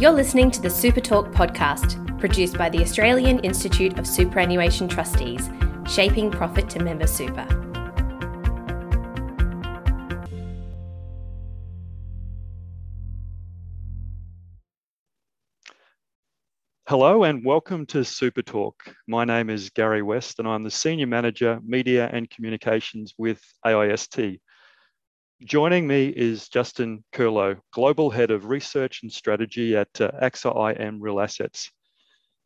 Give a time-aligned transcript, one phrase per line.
[0.00, 5.48] You're listening to the Super Talk podcast, produced by the Australian Institute of Superannuation Trustees,
[5.88, 7.46] shaping profit to member super.
[16.88, 18.92] Hello and welcome to Super Talk.
[19.06, 24.40] My name is Gary West and I'm the Senior Manager, Media and Communications with AIST,
[25.42, 31.02] Joining me is Justin Curlow, Global Head of Research and Strategy at uh, AXA IM
[31.02, 31.72] Real Assets.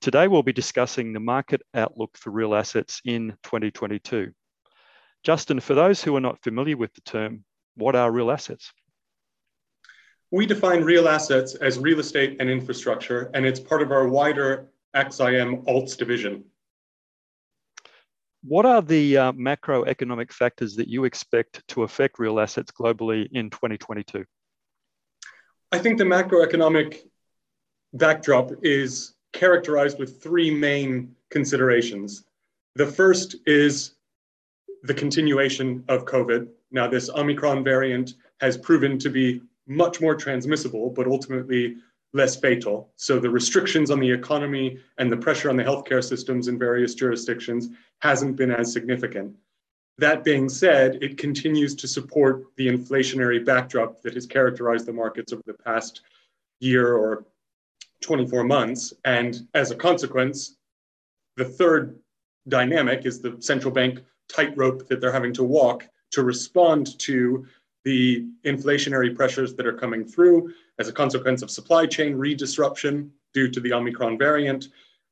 [0.00, 4.32] Today, we'll be discussing the market outlook for real assets in 2022.
[5.22, 7.44] Justin, for those who are not familiar with the term,
[7.76, 8.72] what are real assets?
[10.30, 14.70] We define real assets as real estate and infrastructure, and it's part of our wider
[14.96, 16.42] AXA IM Alts division.
[18.48, 23.50] What are the uh, macroeconomic factors that you expect to affect real assets globally in
[23.50, 24.24] 2022?
[25.70, 27.00] I think the macroeconomic
[27.92, 32.24] backdrop is characterized with three main considerations.
[32.74, 33.96] The first is
[34.82, 36.48] the continuation of COVID.
[36.70, 41.76] Now, this Omicron variant has proven to be much more transmissible, but ultimately
[42.12, 42.90] less fatal.
[42.96, 46.94] So the restrictions on the economy and the pressure on the healthcare systems in various
[46.94, 47.68] jurisdictions
[48.00, 49.34] hasn't been as significant.
[49.98, 55.32] That being said, it continues to support the inflationary backdrop that has characterized the markets
[55.32, 56.02] over the past
[56.60, 57.24] year or
[58.00, 58.94] 24 months.
[59.04, 60.56] And as a consequence,
[61.36, 61.98] the third
[62.46, 67.46] dynamic is the central bank tightrope that they're having to walk to respond to
[67.88, 73.48] the inflationary pressures that are coming through as a consequence of supply chain redisruption due
[73.50, 74.68] to the Omicron variant,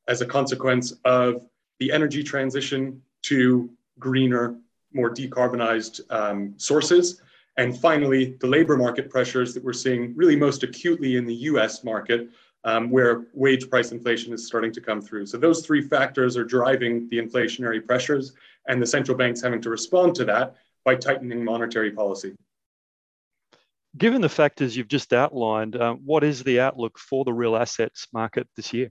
[0.09, 1.49] as a consequence of
[1.81, 4.57] the energy transition to greener,
[4.93, 7.23] more decarbonized um, sources.
[7.57, 11.83] And finally, the labor market pressures that we're seeing really most acutely in the US
[11.83, 12.29] market,
[12.65, 15.25] um, where wage price inflation is starting to come through.
[15.25, 18.35] So, those three factors are driving the inflationary pressures,
[18.69, 22.37] and the central banks having to respond to that by tightening monetary policy.
[23.97, 28.09] Given the factors you've just outlined, uh, what is the outlook for the real assets
[28.13, 28.91] market this year?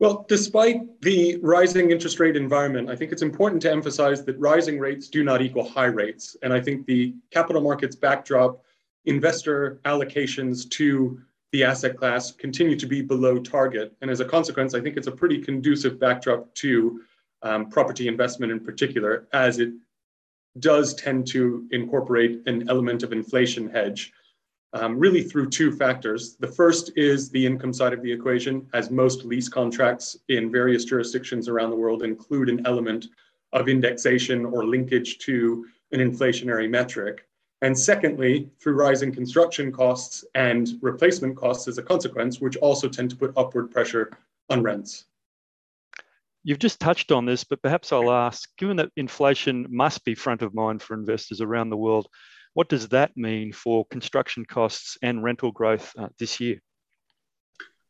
[0.00, 4.78] Well, despite the rising interest rate environment, I think it's important to emphasize that rising
[4.78, 6.36] rates do not equal high rates.
[6.42, 8.62] And I think the capital markets backdrop,
[9.06, 11.20] investor allocations to
[11.50, 13.96] the asset class continue to be below target.
[14.00, 17.00] And as a consequence, I think it's a pretty conducive backdrop to
[17.42, 19.72] um, property investment in particular, as it
[20.58, 24.12] does tend to incorporate an element of inflation hedge,
[24.72, 26.36] um, really through two factors.
[26.36, 30.84] The first is the income side of the equation, as most lease contracts in various
[30.84, 33.06] jurisdictions around the world include an element
[33.52, 37.26] of indexation or linkage to an inflationary metric.
[37.62, 43.10] And secondly, through rising construction costs and replacement costs as a consequence, which also tend
[43.10, 44.10] to put upward pressure
[44.48, 45.06] on rents.
[46.48, 50.40] You've just touched on this, but perhaps I'll ask given that inflation must be front
[50.40, 52.08] of mind for investors around the world,
[52.54, 56.56] what does that mean for construction costs and rental growth uh, this year?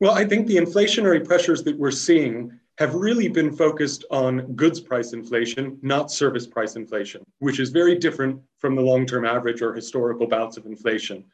[0.01, 4.81] Well, I think the inflationary pressures that we're seeing have really been focused on goods
[4.81, 9.63] price inflation, not service price inflation, which is very different from the long term average
[9.63, 11.25] or historical bouts of inflation.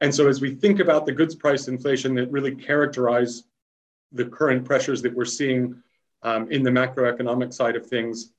[0.00, 3.44] And so, as we think about the goods price inflation that really characterize
[4.10, 5.80] the current pressures that we're seeing
[6.26, 8.32] um, in the macroeconomic side of things,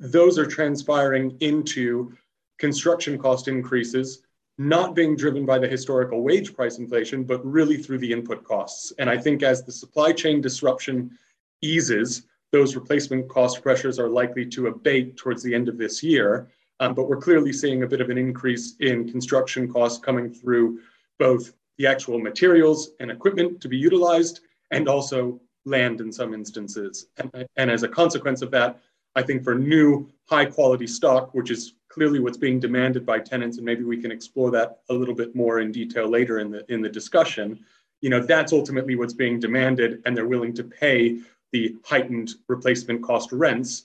[0.00, 2.12] those are transpiring into
[2.58, 4.22] construction cost increases,
[4.58, 8.92] not being driven by the historical wage price inflation, but really through the input costs.
[8.98, 11.16] And I think as the supply chain disruption
[11.62, 16.48] eases, those replacement cost pressures are likely to abate towards the end of this year.
[16.80, 20.80] Um, but we're clearly seeing a bit of an increase in construction costs coming through
[21.20, 24.40] both the actual materials and equipment to be utilized
[24.72, 27.06] and also land in some instances.
[27.18, 28.80] And, and as a consequence of that,
[29.14, 33.56] I think for new high quality stock, which is clearly what's being demanded by tenants,
[33.56, 36.64] and maybe we can explore that a little bit more in detail later in the
[36.72, 37.64] in the discussion.
[38.00, 41.20] You know, that's ultimately what's being demanded, and they're willing to pay
[41.52, 43.84] the heightened replacement cost rents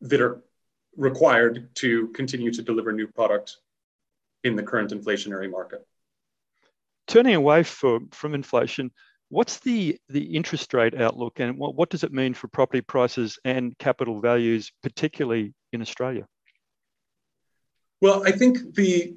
[0.00, 0.40] that are
[0.96, 3.56] required to continue to deliver new product
[4.44, 5.86] in the current inflationary market.
[7.06, 8.90] Turning away from, from inflation,
[9.30, 13.38] What's the, the interest rate outlook and what, what does it mean for property prices
[13.44, 16.26] and capital values, particularly in Australia?
[18.00, 19.16] Well, I think the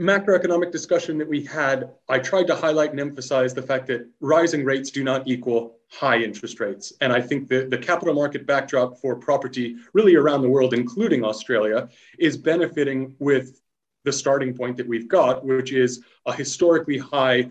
[0.00, 4.64] macroeconomic discussion that we had, I tried to highlight and emphasize the fact that rising
[4.64, 6.92] rates do not equal high interest rates.
[7.00, 11.24] And I think the, the capital market backdrop for property, really around the world, including
[11.24, 13.60] Australia, is benefiting with
[14.04, 17.50] the starting point that we've got, which is a historically high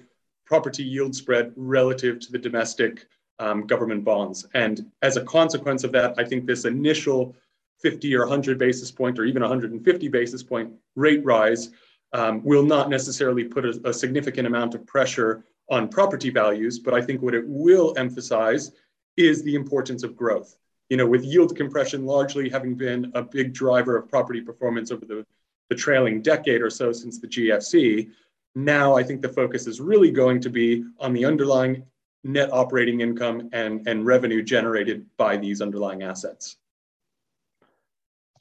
[0.50, 3.06] property yield spread relative to the domestic
[3.38, 4.48] um, government bonds.
[4.56, 7.36] And as a consequence of that, I think this initial
[7.84, 11.70] 50 or 100 basis point or even 150 basis point rate rise
[12.14, 16.80] um, will not necessarily put a, a significant amount of pressure on property values.
[16.80, 18.72] But I think what it will emphasize
[19.18, 20.58] is the importance of growth.
[20.90, 25.06] You know, with yield compression largely having been a big driver of property performance over
[25.06, 25.24] the,
[25.70, 28.10] the trailing decade or so since the GFC,
[28.56, 31.84] now I think the focus is really going to be on the underlying
[32.24, 36.58] net operating income and, and revenue generated by these underlying assets.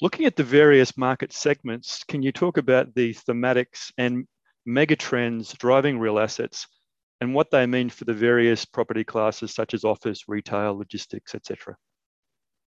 [0.01, 4.27] Looking at the various market segments, can you talk about the thematics and
[4.67, 6.67] megatrends driving real assets
[7.21, 11.77] and what they mean for the various property classes such as office, retail, logistics, etc.?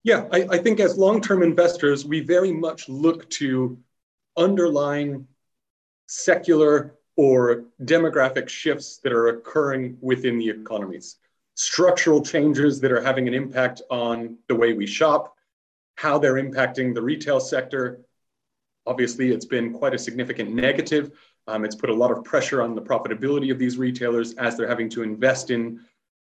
[0.03, 3.77] Yeah, I, I think as long-term investors, we very much look to
[4.35, 5.27] underlying
[6.07, 11.17] secular or demographic shifts that are occurring within the economies,
[11.55, 15.35] structural changes that are having an impact on the way we shop,
[15.95, 18.01] how they're impacting the retail sector.
[18.87, 21.11] Obviously, it's been quite a significant negative.
[21.47, 24.67] Um, it's put a lot of pressure on the profitability of these retailers as they're
[24.67, 25.81] having to invest in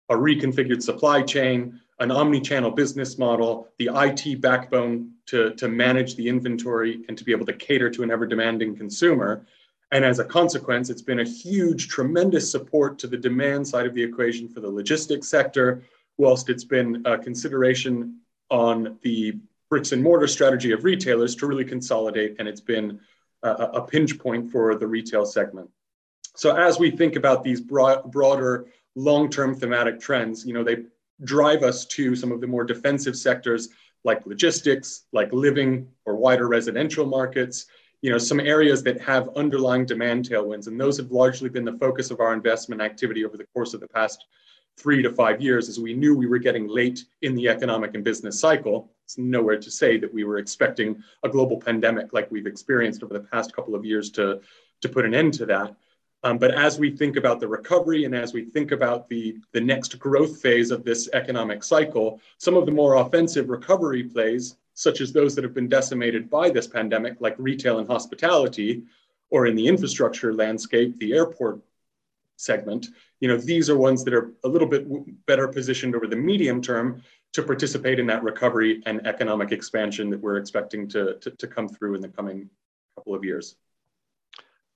[0.09, 6.29] a reconfigured supply chain, an omni-channel business model, the IT backbone to, to manage the
[6.29, 9.45] inventory and to be able to cater to an ever demanding consumer.
[9.91, 13.95] And as a consequence, it's been a huge, tremendous support to the demand side of
[13.95, 15.83] the equation for the logistics sector,
[16.19, 18.21] whilst it's been a consideration
[18.51, 19.39] on the
[19.71, 22.37] bricks and mortar strategy of retailers to really consolidate.
[22.39, 23.01] And it's been
[23.43, 25.71] a, a pinch point for the retail segment.
[26.37, 30.85] So as we think about these broad, broader long-term thematic trends, you know, they
[31.25, 33.69] drive us to some of the more defensive sectors
[34.05, 37.67] like logistics, like living or wider residential markets,
[38.01, 40.67] you know, some areas that have underlying demand tailwinds.
[40.67, 43.81] And those have largely been the focus of our investment activity over the course of
[43.81, 44.27] the past
[44.77, 48.05] three to five years as we knew we were getting late in the economic and
[48.05, 48.93] business cycle.
[49.05, 53.15] It's nowhere to say that we were expecting a global pandemic like we've experienced over
[53.15, 54.41] the past couple of years to,
[54.83, 55.75] to put an end to that.
[56.25, 59.61] Um, but as we think about the recovery and as we think about the, the
[59.61, 65.01] next growth phase of this economic cycle, some of the more offensive recovery plays such
[65.01, 68.85] as those that have been decimated by this pandemic, like retail and hospitality,
[69.29, 71.59] or in the infrastructure landscape, the airport
[72.37, 72.87] segment,
[73.19, 74.87] you know, these are ones that are a little bit
[75.27, 77.03] better positioned over the medium term
[77.33, 81.69] to participate in that recovery and economic expansion that we're expecting to, to, to come
[81.69, 82.49] through in the coming
[82.95, 83.57] couple of years.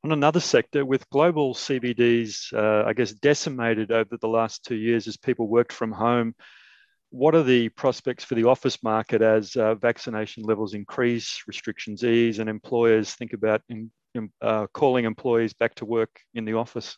[0.02, 5.06] On another sector, with global CBDs, uh, I guess, decimated over the last two years
[5.06, 6.34] as people worked from home
[7.12, 12.38] what are the prospects for the office market as uh, vaccination levels increase, restrictions ease,
[12.38, 16.96] and employers think about in, in, uh, calling employees back to work in the office?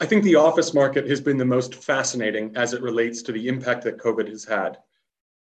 [0.00, 3.48] I think the office market has been the most fascinating as it relates to the
[3.48, 4.76] impact that COVID has had.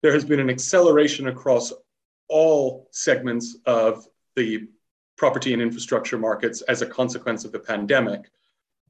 [0.04, 1.74] There has been an acceleration across
[2.30, 4.06] all segments of
[4.36, 4.68] the
[5.18, 8.30] property and infrastructure markets as a consequence of the pandemic.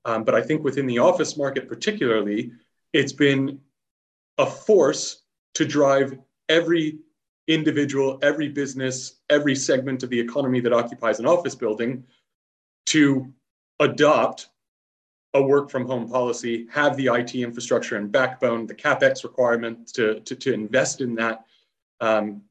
[0.03, 2.51] Um, but I think within the office market, particularly,
[2.91, 3.61] it's been
[4.41, 5.21] a force
[5.53, 6.17] to drive
[6.49, 6.97] every
[7.47, 12.03] individual, every business, every segment of the economy that occupies an office building
[12.87, 13.31] to
[13.79, 14.49] adopt
[15.35, 20.19] a work from home policy, have the IT infrastructure and backbone, the capex requirement to,
[20.21, 21.45] to, to invest in that
[22.01, 22.41] um,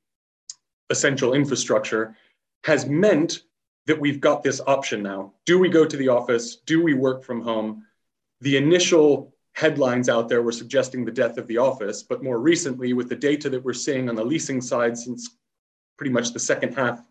[0.91, 2.17] essential infrastructure
[2.65, 3.43] has meant
[3.87, 5.33] that we've got this option now.
[5.45, 6.57] Do we go to the office?
[6.67, 7.85] Do we work from home?
[8.41, 12.93] The initial headlines out there were suggesting the death of the office, but more recently,
[12.93, 15.37] with the data that we're seeing on the leasing side since
[15.99, 17.03] pretty much the second half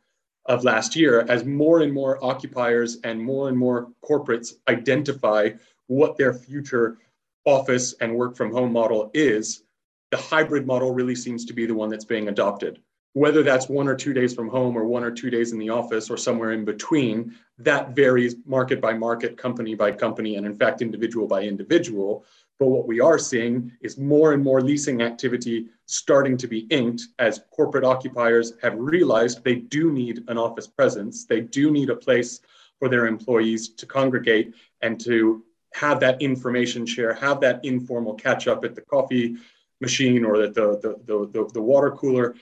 [0.45, 5.49] of last year, as more and more occupiers and more and more corporates identify
[5.87, 6.97] what their future
[7.45, 9.63] office and work from home model is,
[10.11, 12.81] the hybrid model really seems to be the one that's being adopted.
[13.19, 15.69] Whether that's one or two days from home or one or two days in the
[15.69, 20.55] office or somewhere in between, that varies market by market, company by company, and in
[20.55, 22.23] fact, individual by individual.
[22.59, 27.07] But what we are seeing is more and more leasing activity starting to be inked
[27.19, 31.25] as corporate occupiers have realized they do need an office presence.
[31.25, 32.39] They do need a place
[32.79, 38.47] for their employees to congregate and to have that information share, have that informal catch
[38.47, 39.35] up at the coffee
[39.81, 42.35] machine or at the, the, the, the, the water cooler.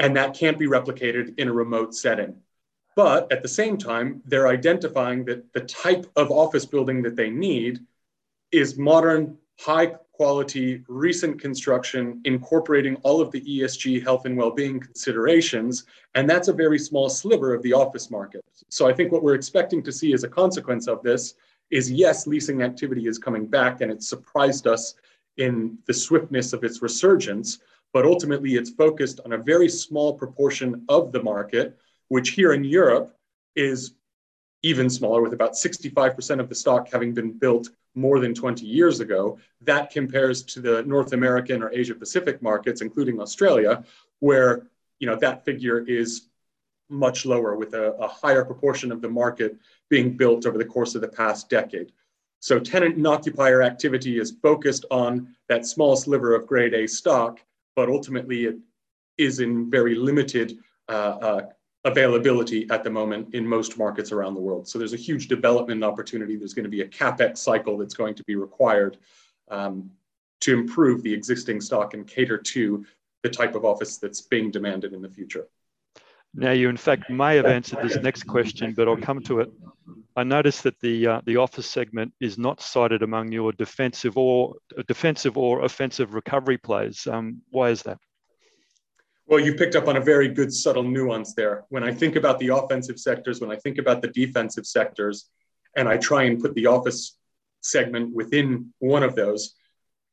[0.00, 2.34] And that can't be replicated in a remote setting.
[2.96, 7.30] But at the same time, they're identifying that the type of office building that they
[7.30, 7.80] need
[8.50, 15.84] is modern, high quality, recent construction, incorporating all of the ESG health and well-being considerations.
[16.14, 18.44] And that's a very small sliver of the office market.
[18.68, 21.34] So I think what we're expecting to see as a consequence of this
[21.70, 24.94] is yes, leasing activity is coming back and it surprised us
[25.36, 27.60] in the swiftness of its resurgence,
[27.92, 31.78] but ultimately it's focused on a very small proportion of the market,
[32.08, 33.16] which here in Europe
[33.56, 33.94] is
[34.62, 39.00] even smaller, with about 65% of the stock having been built more than 20 years
[39.00, 39.38] ago.
[39.62, 43.84] That compares to the North American or Asia Pacific markets, including Australia,
[44.20, 44.66] where
[44.98, 46.28] you know that figure is
[46.88, 49.56] much lower, with a, a higher proportion of the market
[49.88, 51.92] being built over the course of the past decade.
[52.40, 57.40] So tenant and occupier activity is focused on that small sliver of grade A stock,
[57.80, 58.58] but ultimately it
[59.16, 60.58] is in very limited
[60.90, 60.92] uh,
[61.28, 61.42] uh,
[61.84, 64.68] availability at the moment in most markets around the world.
[64.68, 66.36] So there's a huge development opportunity.
[66.36, 68.98] There's going to be a capex cycle that's going to be required
[69.48, 69.90] um,
[70.42, 72.84] to improve the existing stock and cater to
[73.22, 75.46] the type of office that's being demanded in the future.
[76.34, 79.50] Now, you in fact may have answered this next question, but I'll come to it.
[80.20, 84.56] I noticed that the uh, the office segment is not cited among your defensive or
[84.86, 87.06] defensive or offensive recovery plays.
[87.06, 87.96] Um, why is that?
[89.26, 91.64] Well, you picked up on a very good subtle nuance there.
[91.70, 95.30] When I think about the offensive sectors, when I think about the defensive sectors,
[95.74, 97.16] and I try and put the office
[97.62, 99.54] segment within one of those,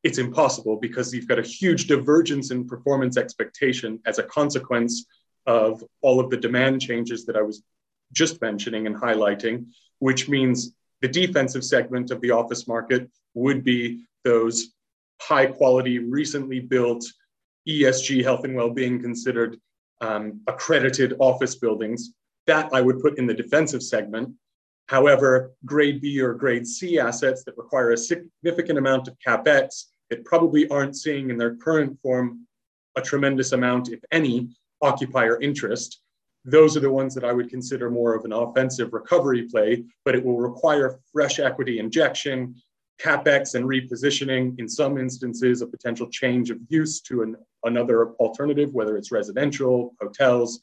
[0.03, 5.05] it's impossible because you've got a huge divergence in performance expectation as a consequence
[5.45, 7.61] of all of the demand changes that I was
[8.13, 9.67] just mentioning and highlighting,
[9.99, 14.73] which means the defensive segment of the office market would be those
[15.21, 17.05] high quality, recently built
[17.67, 19.57] ESG health and well-being considered
[20.01, 22.13] um, accredited office buildings.
[22.45, 24.33] That I would put in the defensive segment.
[24.87, 30.23] However, grade B or grade C assets that require a significant amount of capex that
[30.23, 32.47] probably aren't seeing in their current form
[32.95, 34.49] a tremendous amount, if any,
[34.81, 36.01] occupier interest.
[36.47, 40.15] Those are the ones that I would consider more of an offensive recovery play, but
[40.15, 42.55] it will require fresh equity injection,
[43.01, 47.35] capex and repositioning, in some instances, a potential change of use to an,
[47.65, 50.61] another alternative, whether it's residential, hotels,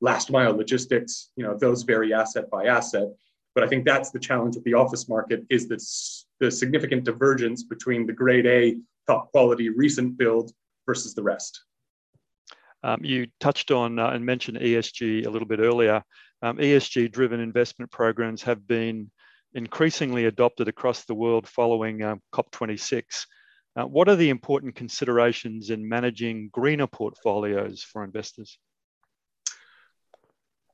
[0.00, 3.08] last mile logistics, you know, those vary asset by asset.
[3.54, 7.62] But I think that's the challenge of the office market is this, the significant divergence
[7.62, 8.76] between the grade A
[9.06, 10.50] top quality recent build
[10.86, 11.65] versus the rest.
[12.86, 16.04] Um, you touched on uh, and mentioned ESG a little bit earlier.
[16.40, 19.10] Um, ESG driven investment programs have been
[19.54, 23.26] increasingly adopted across the world following um, COP26.
[23.74, 28.56] Uh, what are the important considerations in managing greener portfolios for investors?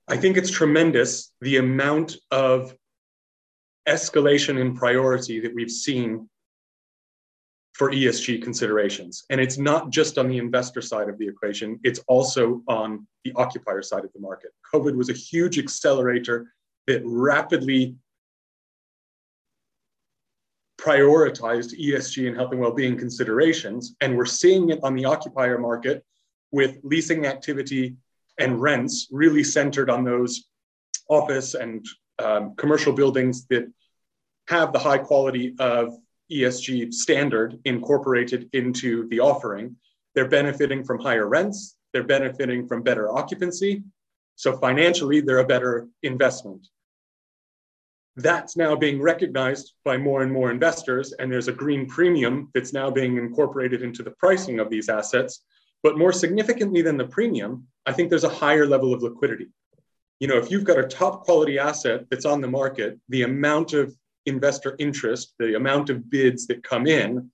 [0.06, 2.74] I think it's tremendous the amount of
[3.88, 6.28] escalation in priority that we've seen
[7.82, 9.24] for ESG considerations.
[9.28, 13.32] And it's not just on the investor side of the equation, it's also on the
[13.34, 14.50] occupier side of the market.
[14.72, 16.46] COVID was a huge accelerator
[16.86, 17.96] that rapidly
[20.80, 23.96] prioritized ESG and health and well-being considerations.
[24.00, 26.04] And we're seeing it on the occupier market
[26.52, 27.96] with leasing activity
[28.38, 30.44] and rents really centered on those
[31.08, 31.84] office and
[32.20, 33.64] um, commercial buildings that
[34.46, 35.96] have the high quality of
[36.32, 39.76] ESG standard incorporated into the offering.
[40.14, 43.82] They're benefiting from higher rents, they're benefiting from better occupancy.
[44.36, 46.66] So financially, they're a better investment.
[48.16, 52.72] That's now being recognized by more and more investors, and there's a green premium that's
[52.72, 55.44] now being incorporated into the pricing of these assets.
[55.82, 59.48] But more significantly than the premium, I think there's a higher level of liquidity.
[60.20, 63.72] You know, if you've got a top quality asset that's on the market, the amount
[63.72, 63.94] of
[64.26, 67.30] investor interest, the amount of bids that come in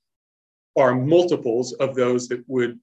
[0.77, 2.79] are multiples of those that would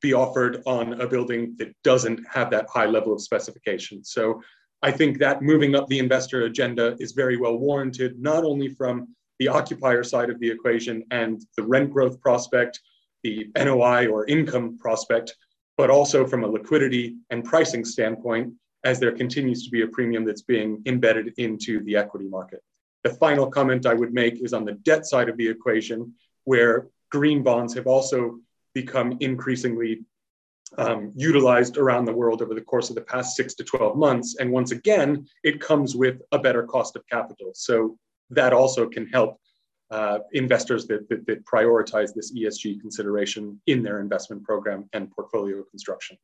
[0.00, 4.04] be offered on a building that doesn't have that high level of specification.
[4.04, 4.42] So
[4.82, 9.08] I think that moving up the investor agenda is very well warranted, not only from
[9.38, 12.80] the occupier side of the equation and the rent growth prospect,
[13.22, 15.34] the NOI or income prospect,
[15.76, 18.52] but also from a liquidity and pricing standpoint,
[18.84, 22.62] as there continues to be a premium that's being embedded into the equity market.
[23.06, 26.88] The final comment I would make is on the debt side of the equation, where
[27.12, 28.40] green bonds have also
[28.74, 30.00] become increasingly
[30.76, 34.38] um, utilized around the world over the course of the past six to 12 months.
[34.40, 37.52] And once again, it comes with a better cost of capital.
[37.54, 37.96] So
[38.30, 39.38] that also can help
[39.92, 45.62] uh, investors that, that, that, prioritize this ESG consideration in their investment program and portfolio
[45.70, 46.18] construction.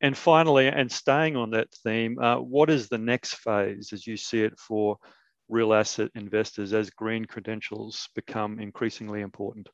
[0.00, 4.16] And finally, and staying on that theme, uh, what is the next phase as you
[4.16, 4.98] see it for
[5.48, 9.68] real asset investors as green credentials become increasingly important?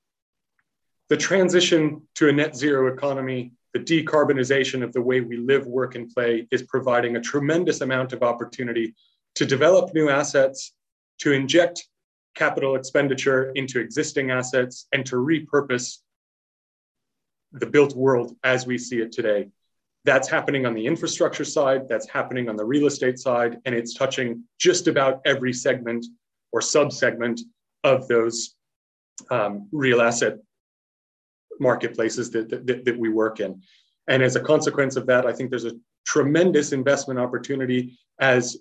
[1.09, 5.95] The transition to a net zero economy, the decarbonization of the way we live, work,
[5.95, 8.95] and play is providing a tremendous amount of opportunity
[9.35, 10.73] to develop new assets
[11.19, 11.87] to inject
[12.35, 15.99] capital expenditure into existing assets and to repurpose
[17.53, 19.49] the built world as we see it today.
[20.05, 23.95] That's happening on the infrastructure side, that's happening on the real estate side, and it's
[23.95, 26.05] touching just about every segment
[26.51, 27.41] or subsegment
[27.85, 28.57] of those
[29.31, 30.39] um, real asset
[31.61, 33.63] marketplaces that, that, that we work in.
[34.09, 38.57] And as a consequence of that, I think there's a tremendous investment opportunity as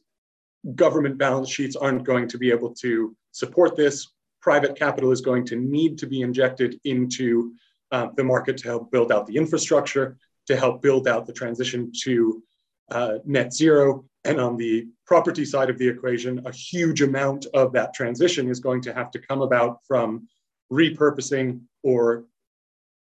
[0.76, 4.08] government balance sheets aren't going to be able to support this.
[4.42, 7.54] Private capital is going to need to be injected into
[7.92, 10.18] uh, the market to help build out the infrastructure,
[10.48, 12.44] to help build out the transition to
[12.92, 14.06] uh, net zero.
[14.24, 18.60] And on the property side of the equation, a huge amount of that transition is
[18.60, 20.28] going to have to come about from
[20.72, 22.26] repurposing or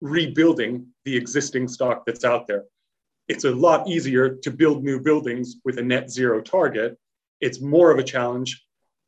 [0.01, 2.63] rebuilding the existing stock that's out there.
[3.27, 6.97] It's a lot easier to build new buildings with a net zero target.
[7.41, 8.63] It's more of a challenge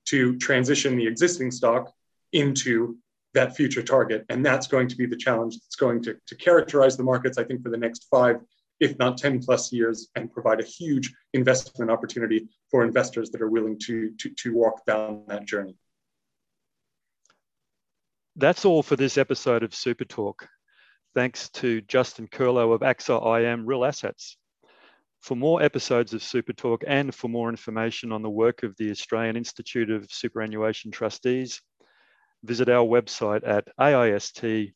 [0.06, 1.94] to transition the existing stock
[2.34, 2.98] into
[3.38, 4.26] that future target.
[4.30, 7.44] And that's going to be the challenge that's going to, to characterize the markets, I
[7.44, 8.38] think, for the next five,
[8.80, 13.50] if not 10 plus years, and provide a huge investment opportunity for investors that are
[13.50, 15.76] willing to, to, to walk down that journey.
[18.36, 20.48] That's all for this episode of Super Talk.
[21.16, 24.38] Thanks to Justin Curlow of AXA IM Real Assets.
[25.22, 28.92] For more episodes of Super Talk and for more information on the work of the
[28.92, 31.62] Australian Institute of Superannuation Trustees,
[32.44, 34.68] visit our website at aist.asn.au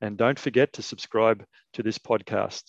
[0.00, 2.62] and don't forget to subscribe to this podcast.